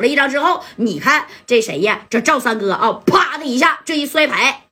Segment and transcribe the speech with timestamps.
[0.00, 2.06] 了一张之后，你看这谁呀？
[2.10, 4.64] 这赵三哥啊，啪的一下，这一摔牌，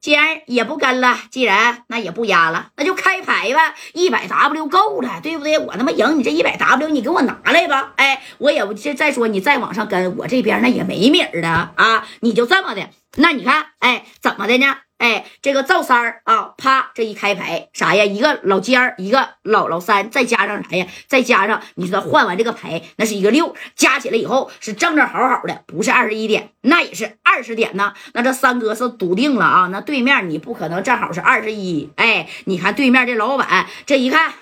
[0.00, 3.74] 既然也不跟了，既然那也不压了，那就开牌吧。
[3.94, 5.58] 一百 W 够了，对不对？
[5.58, 7.92] 我他妈赢你这一百 W，你给我拿来吧。
[7.96, 12.06] 哎，我也不这再说你再往上跟，我这边那也没米儿的啊。
[12.20, 14.78] 你就这么的，那你看，哎，怎么的呢？
[15.02, 18.04] 哎，这个赵三儿啊，啪，这一开牌啥呀？
[18.04, 20.86] 一个老尖儿，一个老老三，再加上啥呀？
[21.08, 27.94] 再加上你说换完这个牌，那是一个六，加起来以后是正正好好的，不是二十一点，那也是二十点呢。
[28.14, 31.90] 那这三哥是笃定了啊，那对面你不可能正好是二十一。
[31.96, 34.32] 哎，你看对面这老板这一看，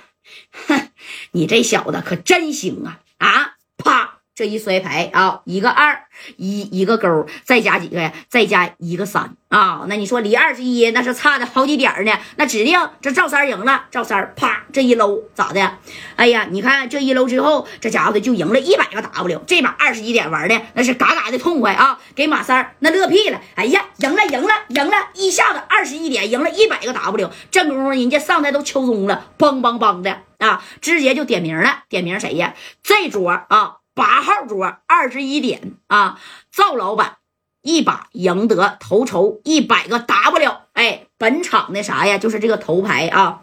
[0.67, 0.91] 哼，
[1.31, 3.55] 你这小子可真行啊啊！
[3.83, 4.19] 啪。
[4.33, 6.00] 这一摔牌啊，一个二
[6.37, 8.13] 一一个勾，再加几个呀？
[8.29, 9.85] 再加一个三啊！
[9.89, 12.13] 那你说离二十一那是差的好几点呢？
[12.37, 13.87] 那指定这赵三赢了。
[13.91, 15.79] 赵三啪这一搂咋的？
[16.17, 19.43] 哎呀，你看这一搂之后，这家伙的就赢了一百个 W。
[19.47, 21.99] 这把二十一点玩的那是嘎嘎的痛快啊！
[22.15, 23.41] 给马三那乐屁了。
[23.55, 24.97] 哎呀，赢了赢了赢了！
[25.15, 27.31] 一下子二十一点赢了一百个 W。
[27.51, 30.63] 正功夫人家上台都敲钟了，梆梆梆的啊！
[30.81, 32.55] 直接就点名了，点名谁呀？
[32.83, 33.80] 这桌啊。
[34.01, 36.19] 八号桌二十一点啊，
[36.51, 37.19] 赵老板
[37.61, 42.17] 一把赢得头筹一百个 W，哎，本场的啥呀？
[42.17, 43.43] 就是这个头牌啊。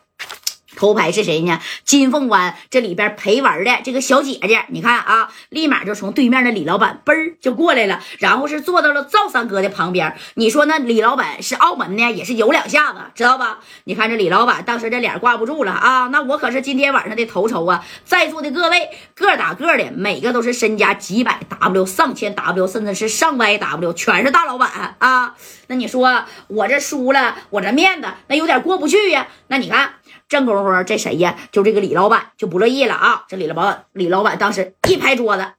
[0.77, 1.59] 头牌是谁呢？
[1.83, 10.15] 金凤湾这里边陪玩的这个小姐姐，你看啊，立马就从对面的李老板嘣儿就过来了，然后是坐到了赵三哥的旁边。
[10.35, 13.59] 你说那李老板是澳门呢，也是有两下子，知道吧？
[13.85, 16.07] 你看这李老板当时这脸挂不住了啊！
[16.11, 25.33] 那我可是今天晚上的头筹啊，在座的各位个打个的，每个都是身家几百 W、上千 W，甚至是上百 W，全是大老板啊！
[25.65, 29.27] 那你说我这输了，我这面子那有点过不去呀？
[29.47, 29.95] 那你看。
[30.29, 31.37] 正功夫，这谁呀？
[31.51, 33.25] 就这个李老板就不乐意了啊！
[33.27, 35.53] 这李老板，李老板当时一拍桌子。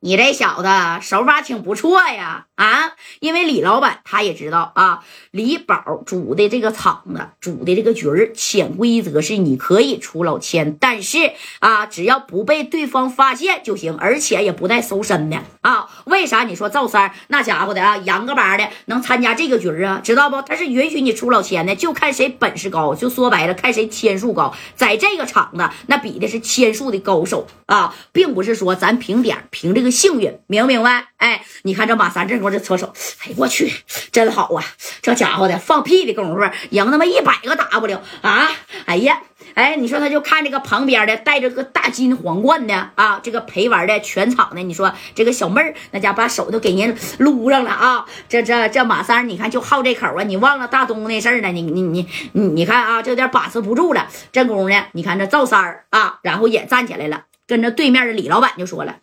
[0.00, 0.68] 你这小子
[1.00, 2.92] 手法挺不错呀，啊！
[3.20, 15.88] 因为李老板他也知道啊，李宝组的这个场子，组的这个局儿，潜规则是你可以出老千，但是啊，只要不被对方发现就行，而且也不带搜身的啊。
[16.06, 16.44] 为啥？
[16.44, 20.00] 你说赵三那家伙的啊，洋个巴的能参加这个局儿啊？
[20.02, 20.40] 知道不？
[20.42, 24.54] 他是允许你出老千的，就看谁本事高，就说白了，看谁千数高。
[24.74, 29.88] 在这个场子，那比的是千数的高手啊，并不是说咱凭点凭这个。
[29.98, 31.08] 幸运，明不明白？
[31.16, 32.92] 哎，你看这马三这这搓手，
[33.24, 33.72] 哎，我去，
[34.12, 34.64] 真好啊！
[35.02, 38.50] 这家伙的放屁的功夫，赢他妈一百个 W 啊！
[38.86, 39.20] 哎呀，
[39.54, 48.06] 哎，你说他就看这个旁边的带着个大金皇冠的啊，这个陪玩的全场的，你说这个小妹儿那家把手都给人撸上了啊！
[48.28, 50.22] 这这这马三，你看就好这口啊！
[50.22, 51.48] 你忘了大东那事儿了？
[51.48, 54.08] 你你你你你看啊，这有点把持不住了。
[54.32, 58.96] 这功夫呢，你看这赵三儿啊，然后也站起来了，跟着对面的李老板就说了。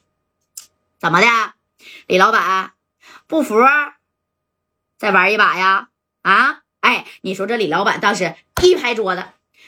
[0.99, 1.27] 怎么的，
[2.07, 2.71] 李老板
[3.27, 3.55] 不服，
[4.97, 5.89] 再玩一把呀？
[6.21, 9.25] 啊，哎，你说这李老板当时一拍桌子，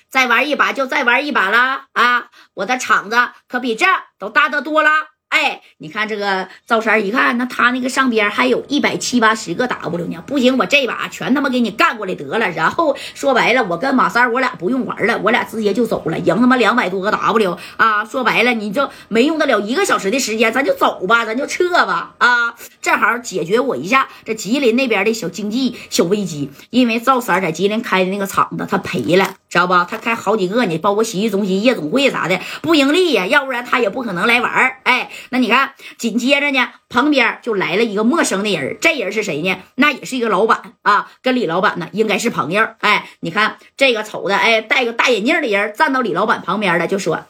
[0.09, 2.29] 再玩一把就再玩一把了啊！
[2.53, 3.85] 我的场子可比这
[4.17, 4.89] 都大得多了。
[5.29, 12.49] 哎，你看这个赵三一看，那他那个上边还有一百七八十个 W 呢，不行，我这把全他妈给你干过来得了。
[12.51, 18.05] 然后说白了，我跟马三我俩不用玩了，我俩直接就走了，赢他妈两百多个 W 啊！
[18.05, 22.55] 说白了，你就没用得了一个小时的时间，咱就走吧，咱就撤吧啊！
[22.81, 29.87] 正好解决我一下这吉林那边的小经济小危机，因为赵三在吉林开的那个厂子他赔了，知道吧？
[29.89, 35.09] 他开好几个呢，包括洗浴中心、夜总会啥的不盈利呀，要不然他也不可能来玩哎。
[35.29, 39.57] 那你看，紧接着呢，旁边就来了一个陌生的人，这人是谁呢？
[39.75, 42.67] 那也是一个老板啊，跟李老板呢应该是朋友。
[42.79, 47.25] 哎，你看这个瞅的，哎，戴个大眼镜的人站到李老板旁边了，就说：“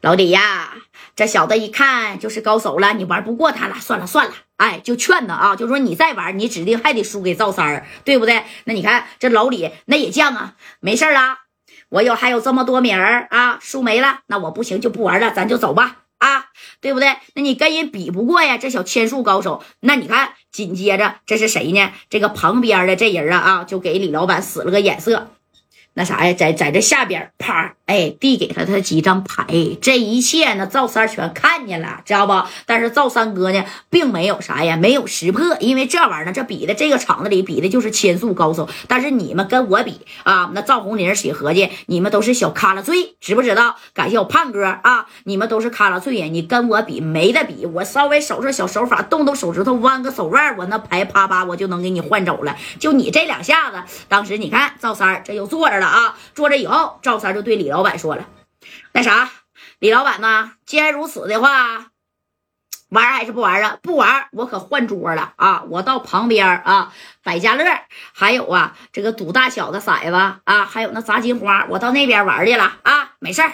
[0.00, 0.74] 老李呀，
[1.16, 8.44] 这小子一看就是高手了，你玩不过他了，算了算了。”哎，就劝他啊，就说你再玩，你指定还得输给赵三儿，对不对？
[8.64, 11.38] 那你看这老李那也犟啊，没事啦，
[11.88, 16.02] 我有还有这么多名儿啊，输没了，那我不行就不玩了，咱就走吧。
[16.18, 16.46] 啊，
[16.80, 17.16] 对不对？
[17.34, 19.62] 那你跟人比不过呀，这小千术高手。
[19.78, 21.92] 那你看，紧接着这是谁呢？
[22.10, 25.30] 这个旁边的这人啊啊，就给李老板使了个眼色。
[25.98, 29.44] 那啥呀，在在这下边，啪，哎，递给他他几张牌，
[29.82, 32.40] 这一切呢，赵三全看见了，知道不？
[32.66, 38.68] 但是赵三哥呢，并没有啥呀，没有识破，因为这玩意儿呢，这比的这个场子里比的就是千术高手。
[38.86, 43.74] 但是你们跟我比啊，那赵红林谁合计，你们都是小卡拉脆，知不知道？
[43.92, 52.56] 感谢我胖哥啊，你们都是卡拉脆呀，你跟我比没得比，我稍微手上小手法，动动手指头，弯个手腕，我那牌啪啪，我就能给你换走了。
[52.78, 55.87] 就你这两下子，当时你看赵三这又坐着了。
[55.88, 58.26] 啊，坐着以后，赵三就对李老板说了
[58.92, 59.30] ：“那啥，
[59.78, 61.90] 李老板呢，既然如此的话。
[62.90, 63.76] 玩还是不玩啊？
[63.82, 65.62] 不玩，我可换桌了啊！
[65.68, 66.90] 我到旁边啊，
[67.22, 67.62] 百家乐，
[68.14, 70.14] 还有啊，这个赌大小的骰子
[70.44, 73.10] 啊，还有那砸金花，我到那边玩去了啊！
[73.18, 73.52] 没事儿。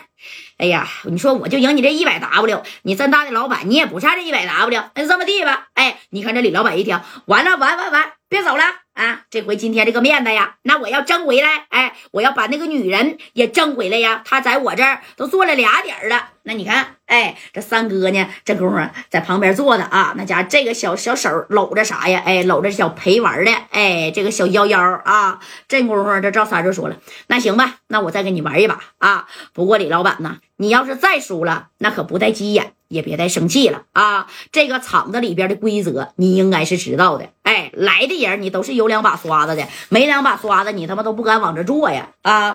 [0.58, 5.66] 哎呀，你说我就赢你这一百 W，你这么大的老板，你也不差这一百 W，那就这么地吧。
[5.75, 8.64] 哎，你看这李老板一听，完了，完完完，别走了
[8.94, 9.22] 啊！
[9.31, 11.66] 这回今天这个面子呀，那我要争回来。
[11.69, 14.22] 哎，我要把那个女人也争回来呀！
[14.25, 16.31] 她在我这儿都做了俩点了。
[16.42, 18.76] 那你看，哎，这三哥呢，这功夫
[19.08, 22.25] 在旁边坐着啊，那家这个小小手搂着啥呀？
[22.26, 25.38] 哎，搂着小陪玩的，哎，这个小腰腰啊。
[25.69, 26.96] 这功夫，这赵三就说了
[27.28, 29.28] ：“那行吧，那我再跟你玩一把啊。
[29.52, 34.26] 不过李老板呢，你要是再输了，那可不带急眼，也别再生气了啊。
[34.52, 37.28] 这个厂子里边的规则，你应该是知道的。
[37.42, 42.54] 哎，来的人你都是有两把刷子的，没两把刷子，你他妈都不敢往这坐呀啊。”